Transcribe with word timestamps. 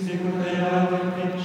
Secundea, 0.00 0.88
et 1.22 1.38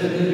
Sinners. 0.00 0.27